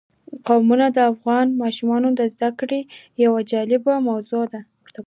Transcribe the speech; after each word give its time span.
قومونه 0.47 0.85
د 0.91 0.97
افغان 1.11 1.47
ماشومانو 1.61 2.09
د 2.19 2.21
زده 2.33 2.49
کړې 2.59 2.79
یوه 3.23 3.39
جالبه 3.51 3.93
موضوع 4.07 4.43
ده. 4.51 4.61